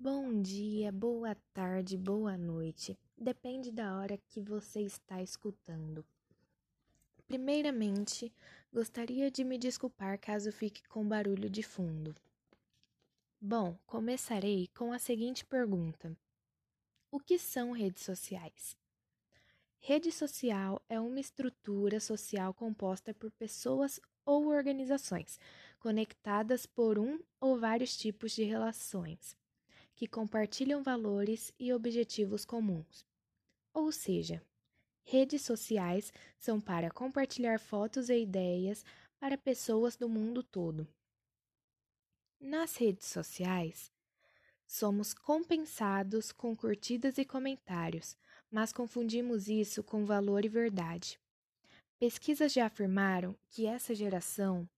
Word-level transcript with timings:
Bom 0.00 0.42
dia, 0.42 0.90
boa 0.90 1.36
tarde, 1.54 1.96
boa 1.96 2.36
noite. 2.36 2.98
Depende 3.16 3.70
da 3.70 3.96
hora 3.96 4.18
que 4.28 4.40
você 4.40 4.80
está 4.80 5.22
escutando. 5.22 6.04
Primeiramente, 7.28 8.34
gostaria 8.72 9.30
de 9.30 9.44
me 9.44 9.56
desculpar 9.56 10.18
caso 10.18 10.50
fique 10.50 10.82
com 10.88 11.06
barulho 11.06 11.48
de 11.48 11.62
fundo. 11.62 12.12
Bom, 13.40 13.78
começarei 13.86 14.68
com 14.74 14.92
a 14.92 14.98
seguinte 14.98 15.46
pergunta: 15.46 16.14
O 17.08 17.20
que 17.20 17.38
são 17.38 17.70
redes 17.70 18.02
sociais? 18.02 18.76
Rede 19.78 20.10
social 20.10 20.82
é 20.88 20.98
uma 20.98 21.20
estrutura 21.20 22.00
social 22.00 22.52
composta 22.52 23.14
por 23.14 23.30
pessoas 23.30 24.00
ou 24.26 24.48
organizações 24.48 25.38
conectadas 25.78 26.66
por 26.66 26.98
um 26.98 27.20
ou 27.40 27.60
vários 27.60 27.96
tipos 27.96 28.32
de 28.32 28.42
relações 28.42 29.36
que 29.94 30.06
compartilham 30.06 30.82
valores 30.82 31.52
e 31.58 31.72
objetivos 31.72 32.44
comuns. 32.44 33.06
Ou 33.72 33.90
seja, 33.92 34.42
redes 35.04 35.42
sociais 35.42 36.12
são 36.38 36.60
para 36.60 36.90
compartilhar 36.90 37.58
fotos 37.58 38.08
e 38.08 38.22
ideias 38.22 38.84
para 39.18 39.38
pessoas 39.38 39.96
do 39.96 40.08
mundo 40.08 40.42
todo. 40.42 40.86
Nas 42.40 42.76
redes 42.76 43.06
sociais, 43.06 43.90
somos 44.66 45.14
compensados 45.14 46.30
com 46.32 46.54
curtidas 46.56 47.16
e 47.18 47.24
comentários, 47.24 48.16
mas 48.50 48.72
confundimos 48.72 49.48
isso 49.48 49.82
com 49.82 50.04
valor 50.04 50.44
e 50.44 50.48
verdade. 50.48 51.18
Pesquisas 51.98 52.52
já 52.52 52.66
afirmaram 52.66 53.34
que 53.48 53.66
essa 53.66 53.94
geração, 53.94 54.68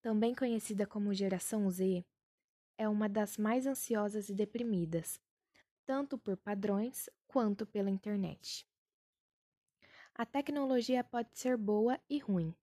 também 0.00 0.34
conhecida 0.34 0.86
como 0.86 1.12
geração 1.12 1.68
Z, 1.70 2.04
é 2.80 2.88
uma 2.88 3.10
das 3.10 3.36
mais 3.36 3.66
ansiosas 3.66 4.30
e 4.30 4.34
deprimidas, 4.34 5.20
tanto 5.84 6.16
por 6.16 6.34
padrões 6.34 7.10
quanto 7.28 7.66
pela 7.66 7.90
internet. 7.90 8.66
A 10.14 10.24
tecnologia 10.24 11.04
pode 11.04 11.38
ser 11.38 11.58
boa 11.58 12.00
e 12.08 12.18
ruim. 12.18 12.54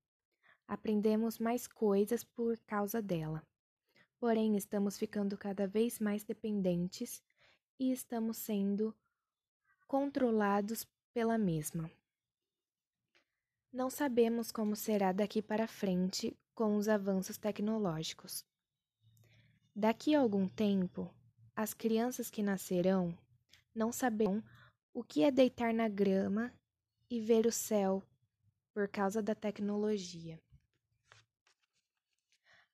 Aprendemos 0.67 1.37
mais 1.37 1.67
coisas 1.67 2.23
por 2.23 2.57
causa 2.65 2.99
dela. 2.99 3.45
Porém, 4.19 4.57
estamos 4.57 4.97
ficando 4.97 5.37
cada 5.37 5.67
vez 5.67 5.99
mais 5.99 6.23
dependentes 6.23 7.21
e 7.79 7.91
estamos 7.91 8.37
sendo 8.37 8.95
controlados 9.85 10.83
pela 11.13 11.37
mesma. 11.37 11.91
Não 13.71 13.91
sabemos 13.91 14.51
como 14.51 14.75
será 14.75 15.11
daqui 15.11 15.43
para 15.43 15.67
frente 15.67 16.35
com 16.55 16.75
os 16.75 16.89
avanços 16.89 17.37
tecnológicos. 17.37 18.43
Daqui 19.79 20.15
a 20.15 20.21
algum 20.21 20.47
tempo, 20.47 21.13
as 21.55 21.71
crianças 21.71 22.31
que 22.31 22.41
nascerão 22.41 23.15
não 23.75 23.91
saberão 23.91 24.43
o 24.91 25.03
que 25.03 25.23
é 25.23 25.29
deitar 25.29 25.71
na 25.71 25.87
grama 25.87 26.51
e 27.07 27.21
ver 27.21 27.45
o 27.45 27.51
céu 27.51 28.01
por 28.73 28.87
causa 28.87 29.21
da 29.21 29.35
tecnologia. 29.35 30.41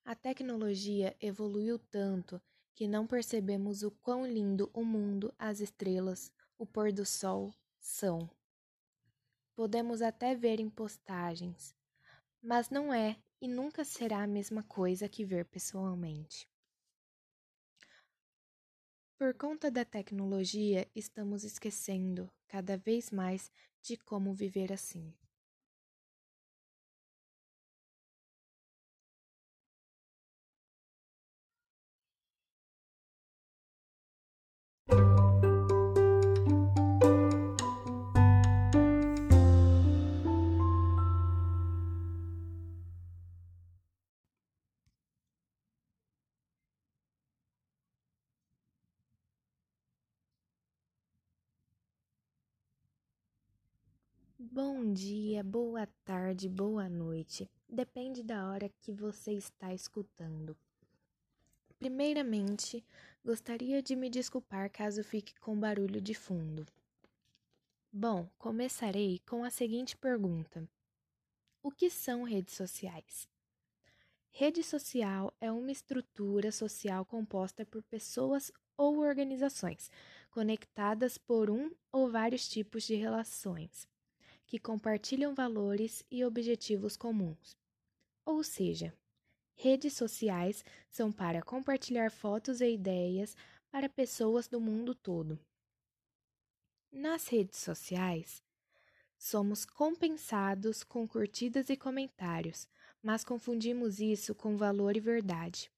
A 0.05 0.15
tecnologia 0.15 1.13
evoluiu 1.19 1.77
tanto 1.77 2.41
que 2.73 2.87
não 2.87 3.05
percebemos 3.05 3.83
o 3.83 3.91
quão 3.91 4.25
lindo 4.25 4.71
o 4.73 4.85
mundo, 4.85 5.33
as 5.37 5.59
estrelas, 5.59 6.31
o 6.57 6.65
pôr 6.65 6.93
do 6.93 7.05
sol 7.05 7.53
são. 7.81 8.29
Podemos 9.57 10.01
até 10.01 10.33
ver 10.35 10.57
em 10.61 10.69
postagens, 10.69 11.75
mas 12.41 12.69
não 12.69 12.93
é 12.93 13.17
e 13.41 13.47
nunca 13.49 13.83
será 13.83 14.23
a 14.23 14.27
mesma 14.27 14.63
coisa 14.63 15.09
que 15.09 15.25
ver 15.25 15.43
pessoalmente. 15.43 16.47
Por 19.23 19.35
conta 19.35 19.71
da 19.71 19.85
tecnologia, 19.85 20.85
estamos 20.93 21.45
esquecendo 21.45 22.29
cada 22.45 22.75
vez 22.75 23.09
mais 23.09 23.49
de 23.81 23.95
como 23.95 24.33
viver 24.33 24.73
assim. 24.73 25.13
Bom 54.51 54.91
dia, 54.91 55.41
boa 55.41 55.87
tarde, 56.03 56.49
boa 56.49 56.89
noite. 56.89 57.49
Depende 57.67 58.21
da 58.21 58.49
hora 58.49 58.67
que 58.81 58.91
você 58.91 59.31
está 59.31 59.73
escutando. 59.73 60.55
Primeiramente, 61.79 62.83
gostaria 63.23 63.81
de 63.81 63.95
me 63.95 64.09
desculpar 64.09 64.69
caso 64.69 65.01
fique 65.01 65.33
com 65.39 65.57
barulho 65.57 66.01
de 66.01 66.13
fundo. 66.13 66.67
Bom, 67.89 68.29
começarei 68.37 69.21
com 69.25 69.45
a 69.45 69.49
seguinte 69.49 69.95
pergunta: 69.95 70.67
O 71.63 71.71
que 71.71 71.89
são 71.89 72.23
redes 72.23 72.53
sociais? 72.53 73.29
Rede 74.29 74.61
social 74.61 75.33
é 75.39 75.49
uma 75.53 75.71
estrutura 75.71 76.51
social 76.51 77.05
composta 77.05 77.65
por 77.65 77.81
pessoas 77.83 78.51
ou 78.75 78.99
organizações 78.99 79.89
conectadas 80.29 81.17
por 81.17 81.49
um 81.49 81.71
ou 81.93 82.11
vários 82.11 82.49
tipos 82.49 82.83
de 82.83 82.95
relações 82.95 83.87
que 84.53 84.59
compartilham 84.59 85.33
valores 85.33 86.05
e 86.11 86.23
objetivos 86.23 86.95
comuns. 86.95 87.57
Ou 88.23 88.43
seja, 88.43 88.93
redes 89.55 89.93
sociais 89.93 90.63
são 90.91 91.11
para 91.11 91.41
compartilhar 91.41 92.11
fotos 92.11 92.61
e 92.61 92.71
ideias 92.71 93.35
para 93.71 93.89
pessoas 93.89 94.47
do 94.47 94.61
mundo 94.61 94.93
todo. 94.93 95.39
Nas 96.91 97.27
redes 97.29 97.57
sociais, 97.61 98.43
somos 99.17 99.65
compensados 99.65 100.83
com 100.83 101.07
curtidas 101.07 101.71
e 101.71 101.75
comentários, 101.75 102.67
mas 103.01 103.23
confundimos 103.23 103.99
isso 103.99 104.35
com 104.35 104.55
valor 104.55 104.95
e 104.95 104.99
verdade. 104.99 105.71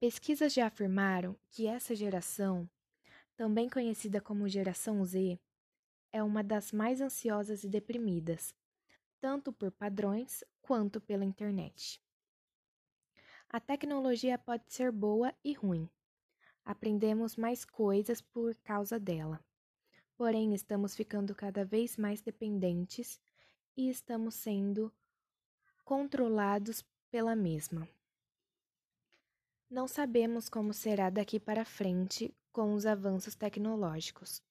Pesquisas 0.00 0.52
já 0.52 0.66
afirmaram 0.66 1.36
que 1.48 1.68
essa 1.68 1.94
geração, 1.94 2.68
também 3.36 3.68
conhecida 3.68 4.20
como 4.20 4.48
geração 4.48 5.04
Z, 5.04 5.38
é 6.12 6.22
uma 6.22 6.44
das 6.44 6.72
mais 6.72 7.00
ansiosas 7.00 7.64
e 7.64 7.68
deprimidas, 7.68 8.54
tanto 9.20 9.52
por 9.52 9.70
padrões 9.70 10.44
quanto 10.60 11.00
pela 11.00 11.24
internet. 11.24 12.00
A 13.48 13.60
tecnologia 13.60 14.38
pode 14.38 14.64
ser 14.72 14.92
boa 14.92 15.34
e 15.44 15.52
ruim. 15.52 15.88
Aprendemos 16.64 17.36
mais 17.36 17.64
coisas 17.64 18.20
por 18.20 18.54
causa 18.56 18.98
dela. 18.98 19.44
Porém, 20.16 20.54
estamos 20.54 20.94
ficando 20.94 21.34
cada 21.34 21.64
vez 21.64 21.96
mais 21.96 22.20
dependentes 22.20 23.20
e 23.76 23.88
estamos 23.88 24.34
sendo 24.34 24.92
controlados 25.84 26.84
pela 27.10 27.34
mesma. 27.34 27.88
Não 29.68 29.88
sabemos 29.88 30.48
como 30.48 30.72
será 30.72 31.10
daqui 31.10 31.40
para 31.40 31.64
frente 31.64 32.34
com 32.52 32.74
os 32.74 32.86
avanços 32.86 33.34
tecnológicos. 33.34 34.42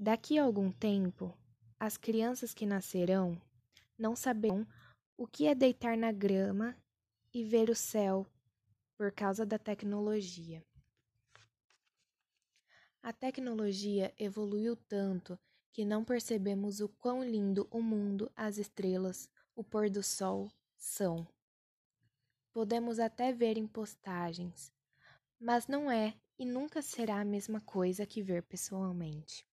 Daqui 0.00 0.38
a 0.38 0.44
algum 0.44 0.70
tempo, 0.70 1.36
as 1.76 1.96
crianças 1.96 2.54
que 2.54 2.64
nascerão 2.64 3.36
não 3.98 4.14
saberão 4.14 4.64
o 5.16 5.26
que 5.26 5.48
é 5.48 5.56
deitar 5.56 5.96
na 5.96 6.12
grama 6.12 6.76
e 7.34 7.42
ver 7.42 7.68
o 7.68 7.74
céu 7.74 8.24
por 8.96 9.10
causa 9.10 9.44
da 9.44 9.58
tecnologia. 9.58 10.64
A 13.02 13.12
tecnologia 13.12 14.14
evoluiu 14.16 14.76
tanto 14.76 15.36
que 15.72 15.84
não 15.84 16.04
percebemos 16.04 16.78
o 16.78 16.88
quão 16.88 17.24
lindo 17.24 17.66
o 17.68 17.82
mundo, 17.82 18.30
as 18.36 18.56
estrelas, 18.56 19.28
o 19.56 19.64
pôr 19.64 19.90
do 19.90 20.04
sol 20.04 20.48
são. 20.76 21.26
Podemos 22.52 23.00
até 23.00 23.32
ver 23.32 23.58
em 23.58 23.66
postagens, 23.66 24.72
mas 25.40 25.66
não 25.66 25.90
é 25.90 26.14
e 26.38 26.46
nunca 26.46 26.80
será 26.82 27.20
a 27.20 27.24
mesma 27.24 27.60
coisa 27.60 28.06
que 28.06 28.22
ver 28.22 28.44
pessoalmente. 28.44 29.44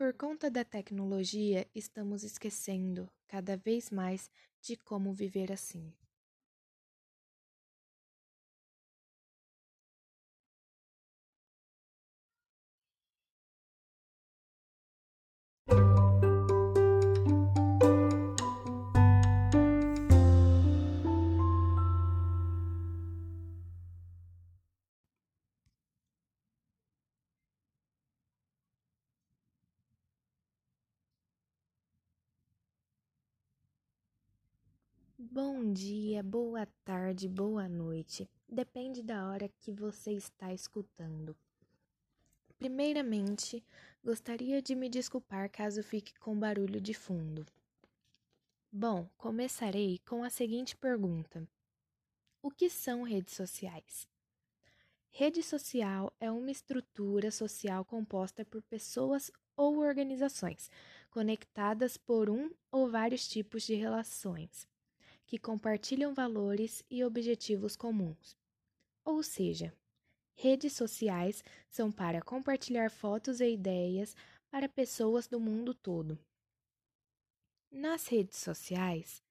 Por 0.00 0.14
conta 0.14 0.50
da 0.50 0.64
tecnologia, 0.64 1.68
estamos 1.74 2.24
esquecendo 2.24 3.06
cada 3.28 3.58
vez 3.58 3.90
mais 3.90 4.30
de 4.62 4.74
como 4.74 5.12
viver 5.12 5.52
assim. 5.52 5.92
Bom 35.22 35.70
dia, 35.70 36.22
boa 36.22 36.66
tarde, 36.82 37.28
boa 37.28 37.68
noite. 37.68 38.26
Depende 38.48 39.02
da 39.02 39.28
hora 39.28 39.50
que 39.50 39.70
você 39.70 40.12
está 40.12 40.50
escutando. 40.50 41.36
Primeiramente, 42.58 43.62
gostaria 44.02 44.62
de 44.62 44.74
me 44.74 44.88
desculpar 44.88 45.50
caso 45.50 45.82
fique 45.82 46.18
com 46.18 46.38
barulho 46.38 46.80
de 46.80 46.94
fundo. 46.94 47.44
Bom, 48.72 49.10
começarei 49.18 49.98
com 50.08 50.24
a 50.24 50.30
seguinte 50.30 50.74
pergunta: 50.74 51.46
O 52.40 52.50
que 52.50 52.70
são 52.70 53.02
redes 53.02 53.34
sociais? 53.34 54.08
Rede 55.10 55.42
social 55.42 56.14
é 56.18 56.30
uma 56.30 56.50
estrutura 56.50 57.30
social 57.30 57.84
composta 57.84 58.42
por 58.42 58.62
pessoas 58.62 59.30
ou 59.54 59.80
organizações 59.80 60.70
conectadas 61.10 61.98
por 61.98 62.30
um 62.30 62.50
ou 62.72 62.90
vários 62.90 63.28
tipos 63.28 63.64
de 63.64 63.74
relações 63.74 64.66
que 65.30 65.38
compartilham 65.38 66.12
valores 66.12 66.82
e 66.90 67.04
objetivos 67.04 67.76
comuns. 67.76 68.36
Ou 69.04 69.22
seja, 69.22 69.72
redes 70.34 70.72
sociais 70.72 71.44
são 71.68 71.92
para 71.92 72.20
compartilhar 72.20 72.90
fotos 72.90 73.40
e 73.40 73.52
ideias 73.52 74.16
para 74.50 74.68
pessoas 74.68 75.28
do 75.28 75.38
mundo 75.38 75.72
todo. 75.72 76.18
Nas 77.70 78.08
redes 78.08 78.38
sociais, 78.38 79.22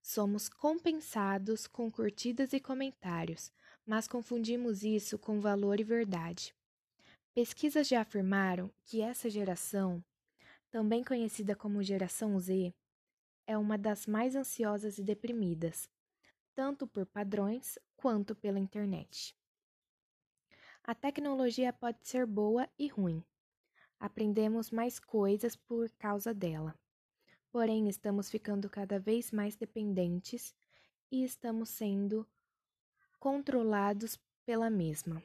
somos 0.00 0.48
compensados 0.48 1.66
com 1.66 1.90
curtidas 1.90 2.52
e 2.52 2.60
comentários, 2.60 3.50
mas 3.84 4.06
confundimos 4.06 4.84
isso 4.84 5.18
com 5.18 5.40
valor 5.40 5.80
e 5.80 5.82
verdade. 5.82 6.54
Pesquisas 7.34 7.88
já 7.88 8.02
afirmaram 8.02 8.70
que 8.84 9.00
essa 9.00 9.28
geração, 9.28 10.00
também 10.70 11.02
conhecida 11.02 11.56
como 11.56 11.82
geração 11.82 12.38
Z, 12.38 12.72
é 13.46 13.56
uma 13.56 13.76
das 13.76 14.06
mais 14.06 14.34
ansiosas 14.34 14.98
e 14.98 15.02
deprimidas, 15.02 15.88
tanto 16.54 16.86
por 16.86 17.06
padrões 17.06 17.78
quanto 17.96 18.34
pela 18.34 18.58
internet. 18.58 19.36
A 20.82 20.94
tecnologia 20.94 21.72
pode 21.72 22.06
ser 22.06 22.26
boa 22.26 22.68
e 22.78 22.88
ruim. 22.88 23.24
Aprendemos 23.98 24.70
mais 24.70 24.98
coisas 24.98 25.56
por 25.56 25.90
causa 25.92 26.34
dela. 26.34 26.78
Porém, 27.50 27.88
estamos 27.88 28.28
ficando 28.28 28.68
cada 28.68 28.98
vez 28.98 29.30
mais 29.30 29.56
dependentes 29.56 30.54
e 31.10 31.24
estamos 31.24 31.70
sendo 31.70 32.26
controlados 33.18 34.18
pela 34.44 34.68
mesma. 34.68 35.22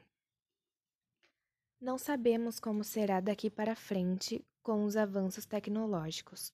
Não 1.80 1.98
sabemos 1.98 2.60
como 2.60 2.84
será 2.84 3.20
daqui 3.20 3.50
para 3.50 3.74
frente 3.74 4.44
com 4.62 4.84
os 4.84 4.96
avanços 4.96 5.44
tecnológicos. 5.44 6.52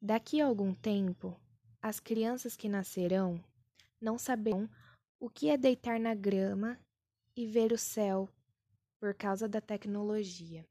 Daqui 0.00 0.40
a 0.40 0.46
algum 0.46 0.72
tempo, 0.72 1.36
as 1.82 1.98
crianças 1.98 2.56
que 2.56 2.68
nascerão 2.68 3.42
não 4.00 4.16
saberão 4.16 4.70
o 5.18 5.28
que 5.28 5.50
é 5.50 5.56
deitar 5.56 5.98
na 5.98 6.14
grama 6.14 6.78
e 7.34 7.44
ver 7.44 7.72
o 7.72 7.78
céu 7.78 8.28
por 9.00 9.12
causa 9.12 9.48
da 9.48 9.60
tecnologia. 9.60 10.64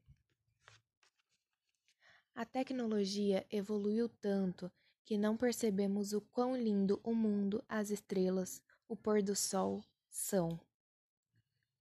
A 2.34 2.46
tecnologia 2.46 3.46
evoluiu 3.50 4.08
tanto 4.08 4.72
que 5.04 5.18
não 5.18 5.36
percebemos 5.36 6.14
o 6.14 6.22
quão 6.22 6.56
lindo 6.56 6.98
o 7.04 7.14
mundo, 7.14 7.62
as 7.68 7.90
estrelas, 7.90 8.62
o 8.88 8.96
pôr 8.96 9.22
do 9.22 9.36
sol 9.36 9.84
são. 10.08 10.58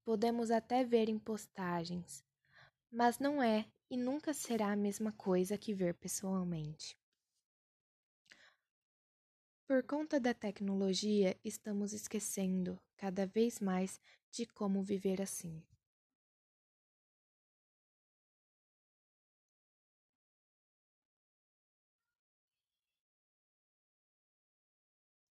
Podemos 0.04 0.52
até 0.52 0.84
ver 0.84 1.08
em 1.08 1.18
postagens, 1.18 2.26
mas 2.92 3.20
não 3.20 3.42
é 3.42 3.66
e 3.90 3.96
nunca 3.96 4.34
será 4.34 4.74
a 4.74 4.76
mesma 4.76 5.14
coisa 5.14 5.58
que 5.58 5.74
ver 5.74 5.94
pessoalmente. 5.94 6.98
Por 9.68 9.84
conta 9.84 10.18
da 10.18 10.34
tecnologia, 10.34 11.38
estamos 11.44 11.92
esquecendo 11.92 12.80
cada 12.96 13.26
vez 13.28 13.60
mais 13.60 14.00
de 14.32 14.46
como 14.46 14.82
viver 14.82 15.22
assim. 15.22 15.62